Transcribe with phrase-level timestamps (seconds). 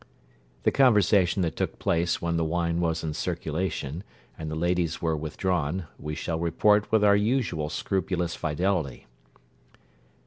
[0.63, 4.03] The conversation that took place when the wine was in circulation,
[4.35, 9.05] and the ladies were withdrawn, we shall report with our usual scrupulous fidelity.